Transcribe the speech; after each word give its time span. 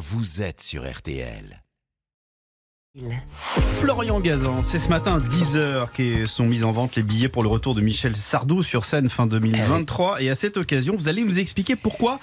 vous 0.00 0.40
êtes 0.40 0.62
sur 0.62 0.90
RTL. 0.90 1.62
Florian 3.80 4.18
Gazan, 4.18 4.62
c'est 4.62 4.80
ce 4.80 4.88
matin 4.88 5.18
à 5.18 5.18
10h 5.20 5.92
que 5.92 6.26
sont 6.26 6.44
mis 6.46 6.64
en 6.64 6.72
vente 6.72 6.96
les 6.96 7.02
billets 7.04 7.28
pour 7.28 7.42
le 7.44 7.48
retour 7.48 7.74
de 7.76 7.80
Michel 7.82 8.16
Sardou 8.16 8.62
sur 8.64 8.84
scène 8.84 9.08
fin 9.10 9.26
2023. 9.28 10.22
Et 10.22 10.30
à 10.30 10.34
cette 10.34 10.56
occasion, 10.56 10.96
vous 10.96 11.08
allez 11.08 11.22
nous 11.22 11.38
expliquer 11.38 11.76
pourquoi 11.76 12.18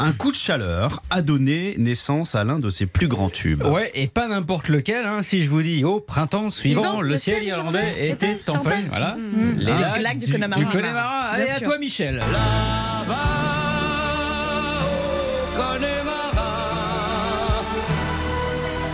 un 0.00 0.12
coup 0.12 0.30
de 0.32 0.36
chaleur 0.36 1.02
a 1.10 1.20
donné 1.22 1.74
naissance 1.78 2.34
à 2.34 2.42
l'un 2.44 2.58
de 2.58 2.68
ses 2.70 2.86
plus 2.86 3.06
grands 3.08 3.30
tubes. 3.30 3.62
Ouais, 3.62 3.92
et 3.94 4.08
pas 4.08 4.26
n'importe 4.26 4.68
lequel. 4.68 5.04
hein. 5.06 5.22
Si 5.22 5.44
je 5.44 5.50
vous 5.50 5.62
dis 5.62 5.84
au 5.84 6.00
printemps 6.00 6.50
suivant, 6.50 7.00
le, 7.00 7.16
ciel 7.18 7.44
irlandais 7.44 8.08
était 8.10 8.36
tempé. 8.36 8.70
Voilà. 8.88 9.16
Les 9.58 9.70
Ah, 9.70 9.98
lacs 9.98 10.02
lac 10.02 10.18
du 10.18 10.26
du, 10.26 10.32
Connemara. 10.32 10.60
du 10.60 10.66
Connemara. 10.66 11.18
Allez, 11.26 11.44
Bien 11.44 11.54
à 11.54 11.58
sûr. 11.58 11.66
toi, 11.68 11.78
Michel. 11.78 12.20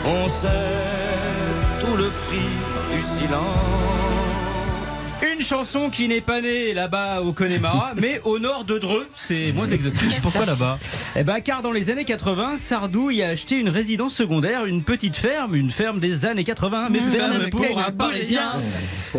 On 0.06 0.28
sait 0.28 0.48
tout 1.80 1.96
le 1.96 2.08
prix 2.26 2.50
du 2.94 3.00
silence. 3.00 3.64
Une 5.34 5.42
chanson 5.42 5.90
qui 5.90 6.06
n'est 6.06 6.20
pas 6.20 6.40
née 6.40 6.74
là-bas 6.74 7.22
au 7.22 7.32
Connemara, 7.32 7.94
mais 8.00 8.20
au 8.24 8.38
nord 8.38 8.64
de 8.64 8.78
Dreux. 8.78 9.08
C'est 9.16 9.50
moins 9.52 9.66
exotique. 9.66 10.20
Pourquoi 10.22 10.46
là-bas 10.46 10.78
Eh 11.16 11.24
ben, 11.24 11.40
car 11.40 11.60
dans 11.60 11.72
les 11.72 11.90
années 11.90 12.04
80, 12.04 12.56
Sardou 12.56 13.10
y 13.10 13.22
a 13.22 13.28
acheté 13.30 13.56
une 13.56 13.68
résidence 13.68 14.14
secondaire, 14.14 14.64
une 14.64 14.84
petite 14.84 15.16
ferme, 15.16 15.56
une 15.56 15.72
ferme 15.72 15.98
des 15.98 16.24
années 16.24 16.44
80, 16.44 16.88
mais 16.90 17.00
ferme 17.00 17.50
pour 17.50 17.64
un 17.64 17.90
Parisien. 17.90 18.52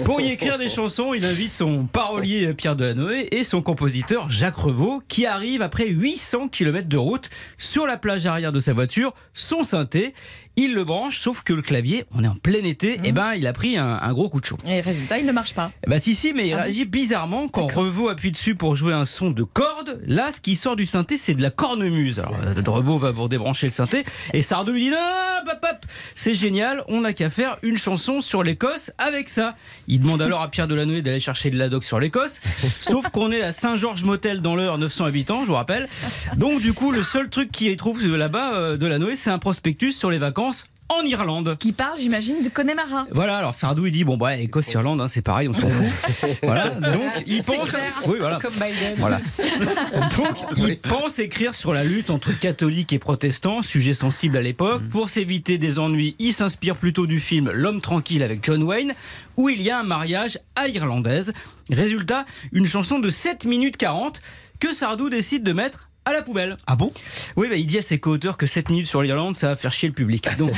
Pour 0.06 0.22
y 0.22 0.30
écrire 0.32 0.58
des 0.58 0.70
chansons, 0.70 1.14
il 1.14 1.26
invite 1.26 1.52
son 1.54 1.86
parolier 1.86 2.54
Pierre 2.54 2.76
Delanoë 2.76 3.28
et 3.32 3.44
son 3.44 3.62
compositeur 3.62 4.30
Jacques 4.32 4.56
Revaux, 4.56 5.02
qui 5.08 5.26
arrive 5.26 5.62
après 5.62 5.88
800 5.88 6.50
km 6.50 6.88
de 6.88 6.98
route 6.98 7.30
sur 7.58 7.88
la 7.88 7.98
plage 7.98 8.26
arrière 8.26 8.52
de 8.52 8.60
sa 8.60 8.74
voiture, 8.74 9.14
son 9.34 9.64
synthé. 9.64 10.14
Il 10.58 10.74
le 10.74 10.86
branche, 10.86 11.20
sauf 11.20 11.44
que 11.44 11.52
le 11.52 11.62
clavier, 11.62 12.06
on 12.16 12.24
est 12.24 12.28
en 12.30 12.36
plein 12.36 12.64
été, 12.64 13.02
et 13.04 13.12
ben 13.12 13.34
il 13.34 13.46
a 13.46 13.52
pris 13.52 13.76
un, 13.78 14.00
un 14.02 14.14
gros 14.14 14.30
coup 14.30 14.40
de 14.40 14.46
chaud. 14.46 14.58
Et 14.66 14.80
résultat, 14.80 15.18
il 15.18 15.26
ne 15.26 15.34
marche 15.34 15.54
pas. 15.54 15.70
Eh 15.86 15.90
ben 15.90 16.00
si, 16.14 16.34
mais 16.34 16.50
il 16.50 16.54
Ah 16.54 16.64
réagit 16.64 16.86
bizarrement 16.86 17.48
quand. 17.48 17.68
Revaux 17.74 18.10
appuie 18.10 18.32
dessus 18.32 18.56
pour 18.56 18.76
jouer 18.76 18.94
un 18.94 19.06
son 19.06 19.32
de 19.32 19.44
corde. 19.44 20.00
Là, 20.06 20.32
ce 20.32 20.40
qui 20.40 20.56
sort 20.56 20.76
du 20.76 20.86
synthé, 20.86 21.18
c'est 21.18 21.34
de 21.34 21.42
la 21.42 21.50
cornemuse. 21.50 22.20
Alors 22.20 22.36
euh, 22.46 22.62
Revaux 22.72 22.98
va 22.98 23.14
pour 23.14 23.30
débrancher 23.30 23.68
le 23.68 23.72
synthé 23.72 24.04
et 24.34 24.42
Sardou 24.42 24.74
lui 24.74 24.86
dit 24.86 24.90
non, 24.90 24.98
non, 24.98 25.52
hop, 25.52 25.60
hop, 25.64 25.86
c'est 26.16 26.34
génial, 26.34 26.84
on 26.88 27.02
n'a 27.02 27.14
qu'à 27.14 27.30
faire 27.30 27.58
une 27.64 27.78
chanson 27.78 28.22
sur 28.22 28.44
l'Écosse 28.44 28.92
avec 28.98 29.30
ça. 29.30 29.56
Il 29.88 30.02
demande 30.02 30.22
alors 30.22 30.42
à 30.42 30.50
Pierre 30.50 30.68
Delanoë 30.68 31.02
d'aller 31.02 31.20
chercher 31.20 31.50
de 31.50 31.58
la 31.58 31.70
doc 31.70 31.86
sur 31.86 32.00
l'Écosse, 32.00 32.42
sauf 32.80 33.10
qu'on 33.10 33.32
est 33.32 33.42
à 33.42 33.52
Saint-Georges-Motel 33.52 34.42
dans 34.42 34.56
l'heure, 34.56 34.78
900 34.78 35.06
habitants, 35.06 35.42
je 35.42 35.48
vous 35.48 35.56
rappelle. 35.56 35.88
Donc 36.36 36.62
du 36.62 36.74
coup, 36.74 36.92
le 36.92 37.04
seul 37.04 37.30
truc 37.30 37.52
qu'il 37.52 37.76
trouve 37.78 38.06
là-bas, 38.06 38.56
euh, 38.56 38.78
Delanoë, 38.78 39.16
c'est 39.16 39.32
un 39.32 39.40
prospectus 39.40 39.92
sur 39.92 40.12
les 40.12 40.18
vacances 40.18 40.68
en 40.90 41.04
Irlande. 41.06 41.58
Qui 41.60 41.72
parle, 41.72 42.00
j'imagine, 42.00 42.44
de 42.44 42.50
Connemara. 42.50 43.08
Voilà, 43.12 43.38
alors 43.38 43.56
Sardou 43.56 43.86
il 43.86 43.92
dit 43.92 44.04
bon 44.04 44.18
bah 44.18 44.38
Écosse 44.38 44.72
Irlande 44.74 45.02
hein, 45.02 45.08
c'est 45.08 45.22
pareil, 45.22 45.50
on 45.50 45.54
s'en 45.54 45.68
fout. 45.68 46.40
voilà, 46.44 46.70
donc 46.70 47.12
il 47.26 47.44
pense 47.44 47.76
oui 48.08 48.18
voilà. 48.20 48.40
Comme 48.40 48.54
Biden. 48.54 48.96
Voilà. 48.98 49.20
Donc, 50.18 50.38
il 50.58 50.78
pense 50.80 51.20
écrire 51.20 51.56
sur 51.56 51.74
la 51.74 51.84
lutte 51.84 52.10
entre 52.10 52.38
catholiques 52.38 52.94
et 52.94 53.00
protestants, 53.00 53.62
sujet 53.62 53.94
sensible 53.94 54.38
à 54.38 54.42
l'époque. 54.42 54.82
Pour 54.90 55.10
s'éviter 55.10 55.58
des 55.58 55.80
ennuis, 55.80 56.16
il 56.20 56.34
s'inspire 56.34 56.76
plutôt 56.76 57.08
du 57.08 57.20
film 57.20 57.52
L'homme 57.52 57.82
tranquille 57.82 58.24
avec 58.24 58.44
John 58.44 58.64
Wayne, 58.64 58.94
où 59.38 59.50
il 59.50 59.62
y 59.62 59.70
a 59.70 59.80
un 59.80 59.84
mariage 59.84 60.40
à 60.56 60.68
l'irlandaise. 60.68 61.34
Résultat, 61.70 62.26
une 62.52 62.66
chanson 62.66 63.00
de 63.00 63.10
7 63.10 63.46
minutes 63.46 63.78
40 63.78 64.22
que 64.60 64.74
Sardou 64.74 65.10
décide 65.10 65.44
de 65.44 65.54
mettre 65.54 65.90
à 66.06 66.14
la 66.14 66.22
poubelle. 66.22 66.56
Ah 66.68 66.76
bon? 66.76 66.92
Oui, 67.36 67.48
bah, 67.50 67.56
il 67.56 67.66
dit 67.66 67.80
à 67.80 67.82
ses 67.82 68.00
co-auteurs 68.00 68.38
que 68.38 68.46
7 68.46 68.70
minutes 68.70 68.86
sur 68.86 69.02
l'Irlande, 69.02 69.38
ça 69.38 69.50
va 69.50 69.56
faire 69.56 69.74
chier 69.74 69.90
le 69.90 69.94
public. 69.94 70.28
Donc, 70.38 70.54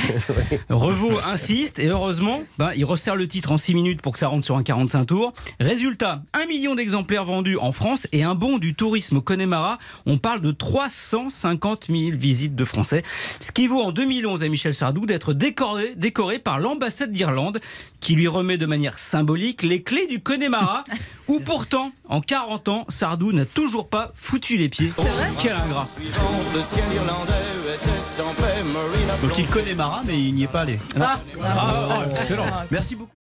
Revaux 0.68 1.18
insiste 1.26 1.78
et 1.78 1.86
heureusement, 1.86 2.42
bah, 2.58 2.72
il 2.76 2.84
resserre 2.84 3.16
le 3.16 3.26
titre 3.26 3.50
en 3.50 3.58
6 3.58 3.74
minutes 3.74 4.02
pour 4.02 4.12
que 4.12 4.18
ça 4.18 4.28
rentre 4.28 4.44
sur 4.44 4.56
un 4.56 4.62
45 4.62 5.06
tours. 5.06 5.32
Résultat, 5.58 6.18
1 6.34 6.46
million 6.46 6.74
d'exemplaires 6.74 7.24
vendus 7.24 7.56
en 7.56 7.72
France 7.72 8.06
et 8.12 8.24
un 8.24 8.34
bond 8.34 8.58
du 8.58 8.74
tourisme 8.74 9.16
au 9.16 9.20
Connemara. 9.22 9.78
On 10.06 10.18
parle 10.18 10.40
de 10.42 10.52
350 10.52 11.86
000 11.88 12.16
visites 12.16 12.54
de 12.54 12.64
Français. 12.64 13.02
Ce 13.40 13.50
qui 13.50 13.66
vaut 13.66 13.80
en 13.80 13.92
2011 13.92 14.42
à 14.42 14.48
Michel 14.48 14.74
Sardou 14.74 15.06
d'être 15.06 15.32
décoré, 15.32 15.94
décoré 15.96 16.38
par 16.38 16.58
l'ambassade 16.60 17.12
d'Irlande 17.12 17.60
qui 18.00 18.14
lui 18.14 18.28
remet 18.28 18.58
de 18.58 18.66
manière 18.66 18.98
symbolique 18.98 19.62
les 19.62 19.82
clés 19.82 20.06
du 20.06 20.20
Connemara 20.20 20.84
où 21.28 21.40
pourtant, 21.40 21.92
en 22.08 22.20
40 22.20 22.68
ans, 22.68 22.84
Sardou 22.88 23.32
n'a 23.32 23.44
toujours 23.44 23.88
pas 23.88 24.12
foutu 24.14 24.56
les 24.56 24.68
pieds. 24.68 24.90
Quel 25.40 25.52
ingrat. 25.54 25.86
Marina 28.64 29.16
Donc 29.22 29.38
il 29.38 29.46
connaît 29.48 29.74
Marat, 29.74 30.02
mais 30.04 30.18
il 30.18 30.34
n'y 30.34 30.44
est 30.44 30.48
pas 30.48 30.62
allé. 30.62 30.78
Ah, 31.00 31.20
ah, 31.42 31.88
ah, 31.90 32.04
excellent. 32.10 32.46
Merci 32.70 32.96
beaucoup. 32.96 33.17